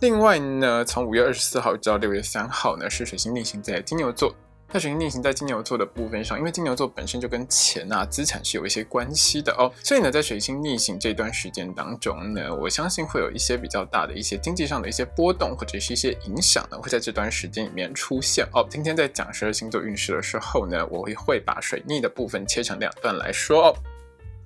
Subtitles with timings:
[0.00, 4.34] 另外呢，从五月二十四号到六月三号呢，是水星逆行在金牛座。
[4.70, 18.66] 那水星逆行在金牛座的部分上，因为金牛座本身就跟钱啊、资产是有一些关系的哦，所以呢，在水星逆行这段时间当中呢，我相信会有一些比较大的一些经济上的一些波动，或者是一些影响呢，会在这段时间里面出现哦。
[18.68, 23.74] 今天在讲十二星座运势的时候呢，我会会把水逆的部分切成两段来说哦。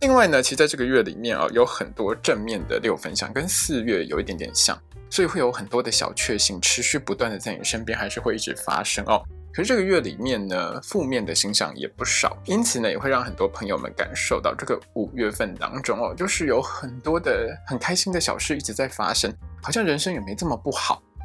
[0.01, 4.79] 另外呢，其实在这个月里面啊，有很多正面的六分相，跟四月有一点点像。
[5.11, 9.23] 所以会有很多的小确幸持续不断的在你身边，还是会一直发生哦。
[9.53, 19.31] 可是这个月里面呢，负面的星象也不少，因此呢，也会让很多朋友们感受到这个五月份当中哦，就是有很多的很开心的小事一直在发生，
[19.61, 21.03] 好像人生也没这么不好。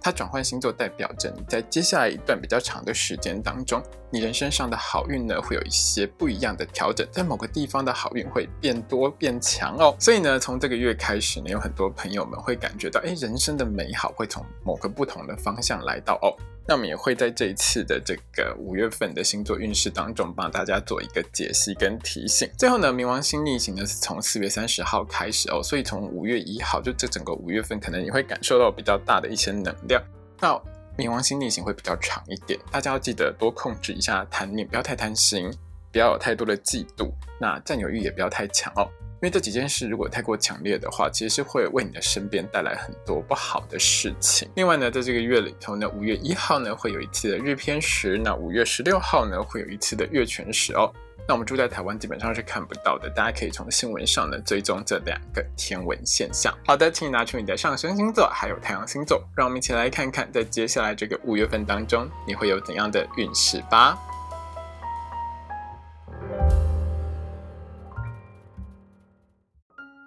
[0.00, 9.94] 它转换星座，代表着你在接下来一段比较长的时间当中，你人生上的好运呢，会有一些不一样的调整，在某个地方的好运会变多变强哦。
[9.98, 16.32] 所以呢，从这个月开始呢，有很多朋友们会感觉到，哎，人生的美好会从某个不同的方向来到哦。
[16.70, 22.46] 那我们也会在这一次的这个五月份的星座运势当中，帮大家做一个解析跟提醒。
[22.58, 30.00] 最后呢，冥王星逆行呢是从四月三十号开始哦，所以从五月一号，就这整个五月份，可能你会感受到比较大的一些能量。
[30.40, 30.50] 那
[30.96, 35.50] 冥王星逆行会比较长一点，大家要记得多控制一下贪念，不要太贪心，
[35.90, 37.10] 不要有太多的嫉妒，
[37.40, 38.88] 那占有欲也不要太强哦。
[39.20, 44.48] 因为这几件事如果太过强烈的话，其实是会为你的身边带来很多不好的事情。
[44.54, 50.92] 另外呢，在这个月里头呢，五月一号呢会有一次的日偏食，那五月十六号呢会有一次的月全食哦。
[51.26, 56.56] 那我们住在台湾基本上是看不到的，大家可以从新闻上呢追踪这两个天文现象。
[56.66, 63.98] 好的，请你拿出你的上升星座还有太阳星座，让我们一起来看看在接下来这个五月份当中你会有怎样的运势吧。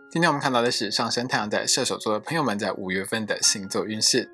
[0.09, 4.29] 今天我们看到的是上升太阳在射手座的朋友们在五月份的星座运势。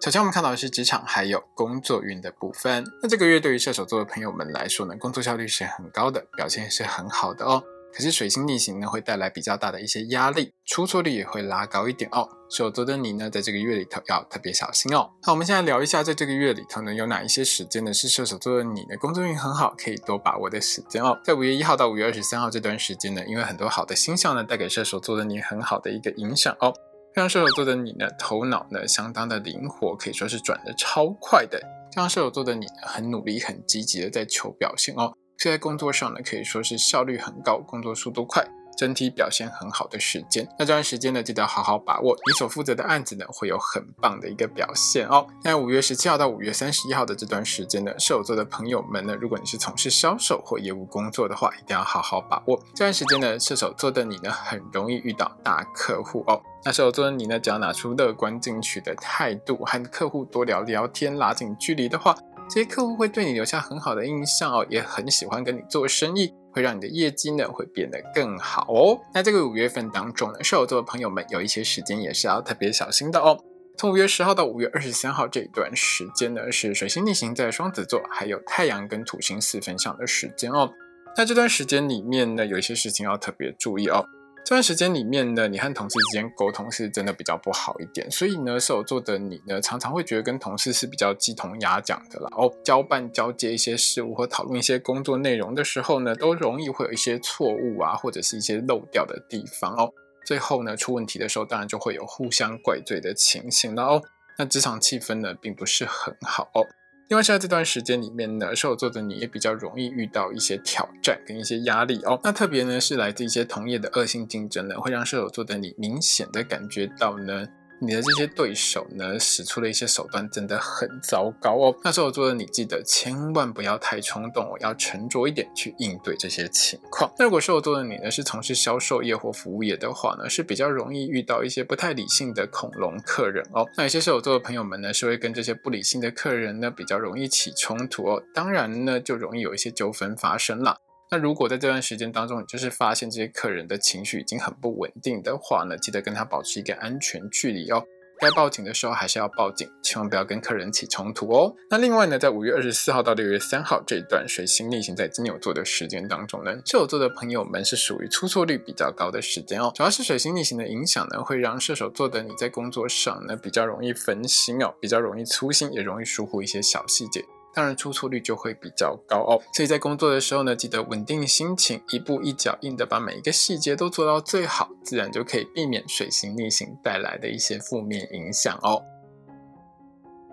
[0.00, 2.84] 首先我们看到的是职场还有工作运的部分。
[3.02, 7.62] 那这个月对于射手座的朋友们来说呢，工作效率是很高的，表现是很好的哦。
[7.90, 12.28] 可是水星逆行呢，会带来比较大的一些压力，出错率也会拉高一点哦。
[12.50, 15.08] 射手座的你呢，在这个月里头要特别小心哦。
[15.24, 21.18] 那我们现在聊一下，在这个月里头呢，有哪一些时间呢是射手座的你的工作运很好，可以多把握的时间哦。
[21.24, 26.74] 在五月一号到五月二十三号这段时间呢，因为很多好的星象呢，带给射手座的你很好的一个影响哦。
[27.14, 31.60] 让射手座的你呢，头脑呢相当的灵活，可以说是转的超快的。
[31.94, 35.14] 让射手座的你呢，很努力、很积极的在求表现哦。
[35.38, 38.44] 在工作上呢，可以说是效率很高，工作速度快。
[38.76, 40.46] 整体表现很好的时间。
[40.58, 45.26] 那这段时间呢，记得好好把握，你所负责的案子呢，会有很棒的一个表现哦。
[45.42, 53.38] 那五月十七号到五月三十一号的这段时间呢，射手座的朋友们呢，如果你是从事销售或业务工作的话，一定要好好把握这段时间呢。
[53.38, 56.40] 射手座的你呢，很容易遇到大客户哦。
[56.64, 62.16] 那射手座的你呢，只要拿出乐观进取的态度，和客户多聊聊天，拉近距离的话，
[62.48, 69.00] 这些客户会对你留下很好的印象哦，也很喜欢跟你做生意，会让你的业绩呢会变得更好哦。
[69.12, 73.38] 那这个五月份当中呢，射手座的朋友们有一些时间也是要特别小心的哦。
[73.76, 80.70] 从五月十号到五月二十三号这一段时间呢，是水星逆行在双子座，还有太阳跟土星四分相的时间哦。
[81.16, 84.04] 那这段时间里面呢，有一些事情要特别注意哦。
[84.44, 92.28] 这段时间里面呢，你和同事之间沟通是真的比较不好一点，所以呢，射手座的你呢，常常会觉得跟同事是比较鸡同鸭讲的啦。
[92.36, 99.90] 哦，交办交接一些事务或讨论一些工作内容的时候呢，都容易会有一些错误啊，或者是一些漏掉的地方哦。
[100.26, 104.02] 最后呢，出问题的时候，当然就会有互相怪罪的情形了哦。
[104.36, 106.66] 那职场气氛呢，并不是很好哦。
[107.14, 112.18] 因为是，在这段时间里面呢，射手座的你也比较容易遇到一些挑战跟一些压力哦。
[112.24, 117.46] 那特别呢，是来自一些同业的恶性竞争呢，会让射手座的你明显的感觉到呢。
[117.80, 121.76] 你的这些对手呢，使出了一些手段，真的很糟糕哦。
[121.82, 127.12] 那射手座的你，记得千万不要太冲动哦，要沉着一点去应对这些情况。
[127.18, 133.66] 那如果射手座的你呢，是从事销售业或服务业的话呢，是比较容易遇到一些不太理性的恐龙客人哦。
[133.76, 138.22] 那有些射手座的朋友们呢，是会跟这些不理性的客人呢，比较容易起冲突哦。
[138.32, 140.78] 当然呢，就容易有一些纠纷发生了。
[141.14, 147.84] 那如果在这段时间当中，你就是发现这些客人的情绪已经很不稳定的话呢，记得跟他保持一个安全距离哦。
[148.18, 151.54] 该报警的时候还是要报警，千万不要跟客人起冲突哦。
[151.70, 159.70] 那另外呢，在五月二十四号到六月三号这一段水星逆行在金牛座的时间当中呢，射手座的朋友们是属于出错率比较高的时间哦。
[159.72, 167.24] 主要是水星逆行的影响呢，会让射手座的你在工作上呢比较容易分心哦，比较容易粗心，也容易疏忽一些小细节。
[167.54, 178.82] 当然出错率就会比较高哦，所以在工作的时候呢，记得稳定心情，一步一脚印的把每一个细节都做到最好，自然就可以避免水星逆行带来的一些负面影响哦。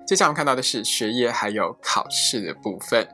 [0.07, 3.07] 接下来我们看到的是学业还有考试的部分。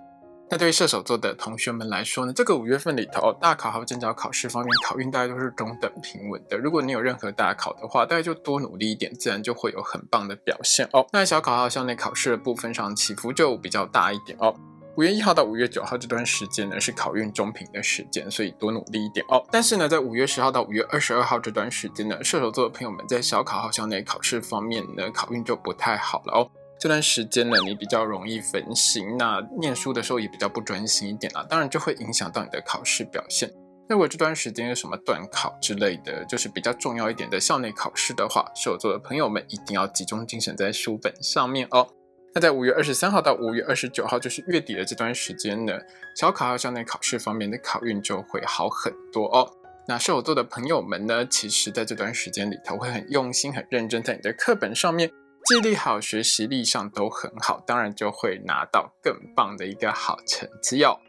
[0.49, 6.57] 那对于射手座的同学们来说呢，这个五月份里头，大考还有正教考试方面，考运大概都是中等平稳的。
[6.57, 11.05] 如果你有任何大考的话，大概就多努力一点，自然就会有很棒的表现哦。
[11.11, 14.55] 那小考还有校内考试的部分上，起伏就比较大一点哦。
[14.95, 19.45] 五月一号到五月九号这段时间呢，是考运中平的时间，所以多努力一点哦。
[19.51, 26.49] 但是呢，在五月十号到五月二十二号这段时间呢，射手座的朋友们在小考和校内考试方面呢，考运就不太好了哦。
[26.87, 33.51] 这段时间呢，你比较容易分心，那念书的时候也比较不专心一点啊，当然就会影响到你的考试表现。
[33.89, 41.89] 如果这段时间有什么断考之类的，就是比较重要一点的校内考试的话，射手座的朋友们一定要集中精神在书本上面哦。
[42.33, 45.73] 那在五月二十三号到五月二十九号，就是月底的这段时间呢，
[46.15, 49.51] 小考和校内考试方面的考运就会好很多哦。
[49.89, 55.11] 那射手座的朋友们呢，其实在这段时间里头会很用心、很认真在你的课本上面。
[55.47, 60.99] 记忆力好，学习力上都很好，当然就会拿到更棒的一个好成绩哦。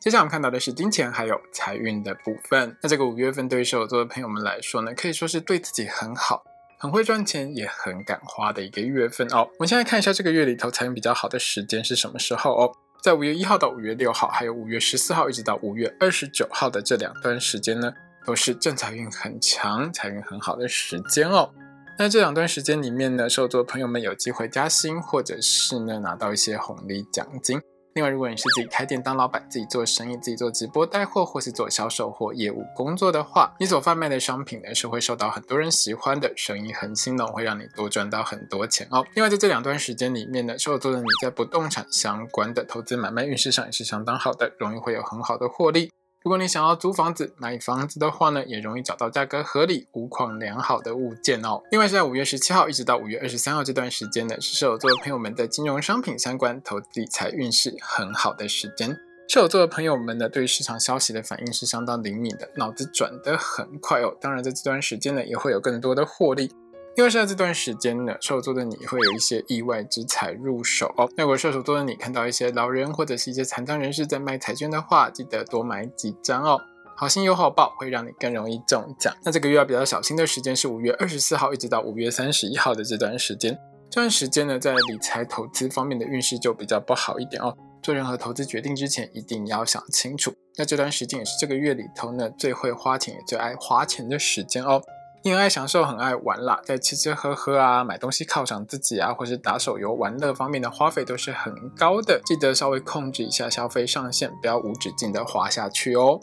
[0.00, 2.74] 接下来我们看到的是金钱还有财运的部分。
[2.82, 6.42] 那这个五月份对于射手座的朋友们来说呢，可以说是对自己很好、
[6.78, 9.46] 很会赚钱、也很敢花的一个月份哦。
[9.52, 12.72] 我们现在看一下这个月里头财运比较好的时间是什么时候哦？
[13.02, 17.92] 在五月一号到五月六号，还有五月十四号一直到五月二十九号的这两段时间呢，
[18.24, 21.52] 都是正财运很强、财运很好的时间哦。
[22.00, 27.60] 那这两段时间里面呢，受座朋友们有机会加薪，或者是呢拿到一些红利奖金。
[27.94, 39.04] 另外，如果你是自己开店当老板，自己做生意，自己做直播带货，或是做销售或业务工作的话，你所贩卖的商品呢是会受到很多人喜欢的，生意很兴隆，会让你多赚到很多钱哦。
[39.16, 45.90] 另外，在这两段时间里面呢，受座的你在不动产相关的投资买卖运势上也是相当好的，容易会有很好的获利。
[46.24, 51.62] 如果你想要租房子、买房子的话呢，也容易找到价格合理、无况良好的物件哦。
[51.70, 58.90] 另外，是在五月十七号一直到五月二十三号这段时间呢，是射手座的朋友们的金融商品相关投资理财运势很好的时间。
[59.28, 64.16] 射手座的朋友们呢，对于市场消息的反应是相当灵敏的，脑子转得很快哦。
[64.20, 66.50] 当然，在这段时间呢，也会有更多的获利。
[66.98, 71.08] 因为在这段时间呢，射手座的你会有一些意外之财入手哦。
[71.16, 76.60] 那如果射手座的你看到一些老人或者是一些残障人士在卖彩券的话，记得多买几张哦。
[76.96, 79.14] 好心有好报，会让你更容易中奖。
[79.24, 83.56] 那这个月要比较小心的时间是五月二十四号一直到五月三十一号的这段时间。
[83.88, 87.56] 这段时间呢，在理财投资方面的运势就比较不好一点哦。
[87.80, 90.32] 做任何投资决定之前一定要想清楚。
[90.56, 94.82] 那这段时间也是这个月里头呢最会花钱也最爱花钱的时间哦。
[95.30, 102.20] 很爱享受，很爱玩啦，在吃吃喝喝啊，买东西犒赏自己啊，或是打手游玩乐方面的花费都是很高的。
[102.24, 106.20] 记得稍微控制一下消费上限，不要无止境的花下去哦。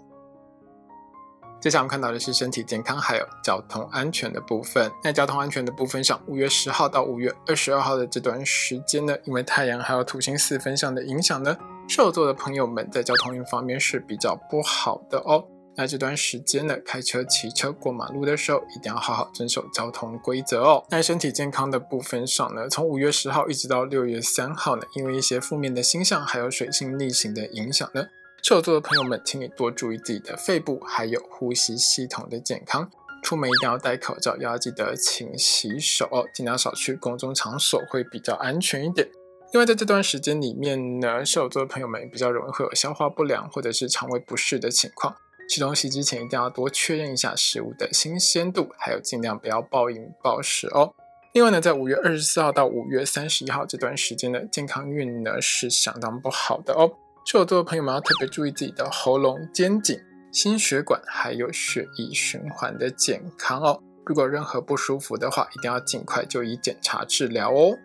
[1.62, 4.92] 接下来我们看到的是身体健康还有交通安全的部分。
[5.04, 11.58] 在交通安全的部分上，五月十号到五月二十二号的这段时间呢，因为太阳还有土星四分相的影响呢，
[11.88, 15.44] 射手座的朋友们在交通运方面是比较不好的哦。
[15.78, 20.86] 那这段时间呢，开车、骑车过马路的时候，一定要好好遵守交通规则哦。
[20.90, 28.04] 在身体健康的部分上呢，从五月十号一直到六月三号呢，因为一些负面的星象还有水星逆行的影响呢，
[28.42, 32.90] 射手座的朋友们，请你多注意自己的肺部还有呼吸系统的健康。
[33.22, 39.10] 出门一定要戴口罩，要记得勤洗手，尽量少去公众场所，会比较安全一点。
[39.52, 45.16] 因为在这段时间里面呢，射手座的朋友们比较容易会有消化不良或者是肠胃不适的情况。
[45.48, 50.94] 吃东西之前一定要多确认一下食物的新鲜度，还有尽量不要暴饮暴食哦。
[51.34, 56.92] 另外呢，在五月二十四号到五月三十一号这段时间呢，健康运呢是相当不好的哦。
[57.26, 60.00] 射手座的朋友们要特别注意自己的喉咙、肩颈、
[60.32, 63.82] 心血管还有血液循环的健康哦。
[64.06, 67.76] 如果任何不舒服的话，一定要尽快就医检查治疗哦。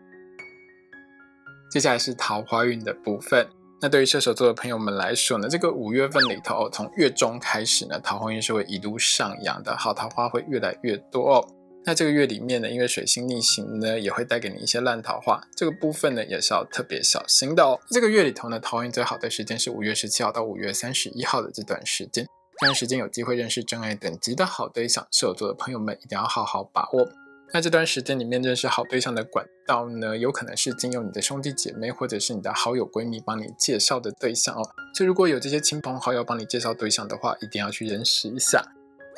[1.71, 3.49] 接下来是桃花运的部分。
[3.83, 11.49] 那对于射手座的朋友们来说呢，这个五月份里头，从月中开始呢，桃花运是会一路上扬的，好桃花会越来越多哦。
[11.87, 17.81] 那这个月里面呢，因为水星逆行呢，也会带给你一些烂桃花，这个部分呢也是要特别小心的哦。
[17.91, 22.27] 这个月里头呢，桃花运最好的时间是五月十七号到五月三十一号的这段时间，
[22.61, 27.09] 这段时间有机会认识真爱等级的好对象，射手座的朋友们一定要好好把握。
[27.53, 34.63] 那这段时间里面认识好对象的管道呢，有可能是经由你的兄弟姐妹或者是你的好友闺蜜帮你介绍的对象哦。
[34.95, 38.65] 所以如果有这些亲朋好友帮你介绍对象的话，一定要去认识一下。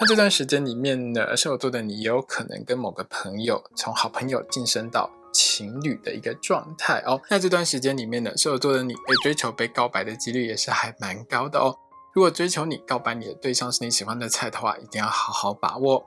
[0.00, 7.20] 那这段时间里面呢，射手座的你也有可能跟某个朋友从好朋友晋升到情侣的一个状态哦。
[7.28, 11.76] 那这段时间里面呢，射手座的你被追求、被告白的几率也是还蛮高的哦。
[12.14, 16.02] 如果追求你、告白你的对象是你喜欢的菜的话，一定要好好把握。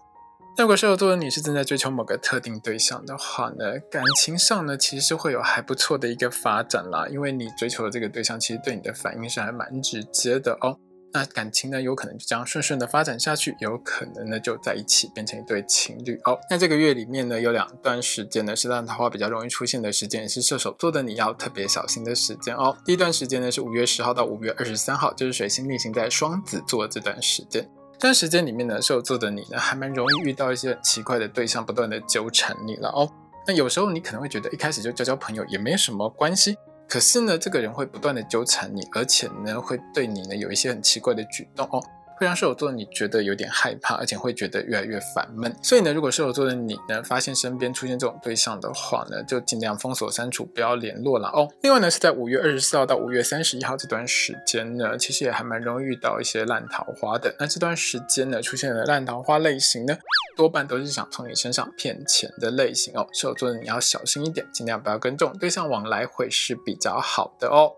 [0.58, 10.78] 那如果射手座的你是正在追求某个特定对象的话呢，感情上呢其实是会有还不错的一个发展啦，因为你追求的这个对象其实对你的反应是还蛮直接的哦。
[11.12, 16.40] 那感情呢有可能就这样顺顺的发展下去，有可能呢就在一起变成一对情侣哦。
[16.50, 22.78] 那这个月里面呢有两段时间呢是让桃花比较容易出现的时间，也是射手座的你要特别小心的时间哦。
[22.86, 27.70] 第一段时间呢是五月十号到五月二十三号，就是水星逆行在双子座这段时间。
[27.98, 33.10] 这段时间里面呢，射手座的你呢，还蛮容易遇到一些奇怪的对象，不断的纠缠你了哦。
[33.48, 36.58] 那有时候你可能会觉得一开始就交交朋友也没什么关系，
[36.90, 41.82] 可是呢，这个人会不断的纠缠你，而且呢，会对你呢有一些很奇怪的举动哦。
[42.17, 45.53] 会让射手座的你觉得有点害怕，而且会觉得越来越烦闷。
[45.62, 51.48] 所以呢，如果射手座的你呢发现身边出现这种对象的话呢，就尽量封锁删除，不要联络了哦。
[51.62, 57.36] 另外呢，是在五月二十四号到五月三十一号这段时间呢，其实也还蛮容易遇到一些烂桃花的。
[57.39, 59.98] 那这段时间呢，出现的烂桃花类型呢，
[60.38, 63.07] 多半都是想从你身上骗钱的类型哦。
[63.13, 67.72] 射手座的你要小心一点，尽量不要跟这种对象往来，会是比较好的哦。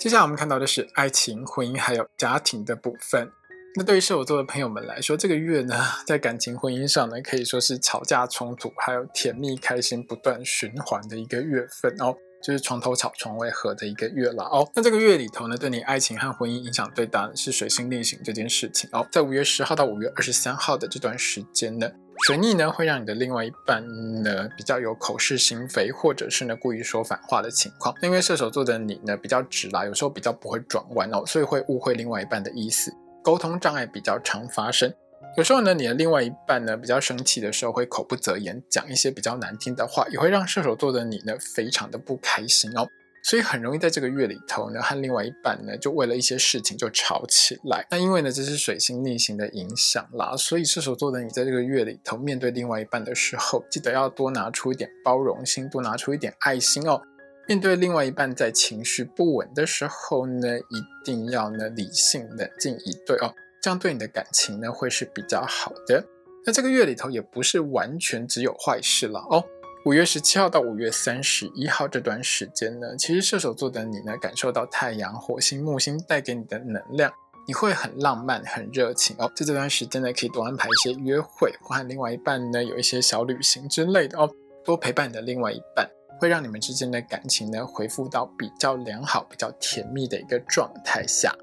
[0.00, 3.30] 接下来我们看到的是爱情、婚姻还有家庭的部分。
[3.76, 5.76] 那对于射手座的朋友们来说，这个月呢，
[6.06, 14.66] 在感情、婚姻上呢，可以说是吵架、冲突，还有甜蜜、开心不断循环的一个月份哦，就是床头吵、床尾和的一个月了哦。
[14.74, 19.06] 那这个月里头呢，对你爱情和婚姻影响最大的是水星逆行这件事情哦。
[19.12, 21.86] 在五月十号到五月二十三号的这段时间呢。
[22.26, 23.82] 水逆呢，会让你的另外一半
[24.22, 27.94] 呢比较有口是心非，或者是呢故意说反话的情况。
[28.02, 34.92] 因为射手座的你呢比较直啦，有时候比较不会转弯哦，所以会误会另外一半的意思，沟通障碍比较常发生。
[35.36, 42.86] 有时候呢，你的另外一半呢比较生气的时候，会口不择言，讲一些比较难听的话，也会让射手座的你呢非常的不开心哦。
[43.22, 47.86] 所以很容易在这个月里头呢，和另外一半呢，就为了一些事情就吵起来。
[47.90, 57.02] 那因为呢，这是水星逆行的影响啦，所以射手座的你在这个月里头面对另外一半的时候，记得要多拿出一点包容心，多拿出一点爱心哦。
[57.46, 66.04] 面对另外一半在情绪不稳的时候呢，一定要呢理性冷静以对哦，这样对你的感情呢会是比较好的。
[66.46, 69.44] 那这个月里头也不是完全只有坏事了哦。
[69.86, 77.10] 五月十七号到五月三十一号这段时间呢，其实射手座的你呢，感受到太阳、火星、木星带给你的能量，
[77.48, 79.32] 你会很浪漫、很热情哦。
[79.34, 84.30] 在这段时间呢，可以多安排一些约会，或和另外一半呢有一些小旅行之类的哦，
[84.62, 85.88] 多陪伴你的另外一半，
[86.20, 91.34] 会让你们之间的感情呢恢复到比较良好、比较甜蜜的一个状态下。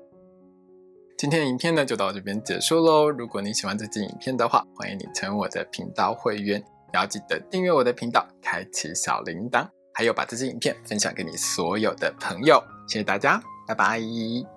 [1.18, 3.10] 今天的影片呢就到这边结束喽。
[3.10, 6.64] 如果你喜欢这支影片的话，欢迎你成为我的频道会员，
[6.94, 12.64] 也要记得订阅我的频道，开启小铃铛，还有把这支影片分享给你所有的朋友。
[12.88, 14.57] 谢谢大家，拜拜。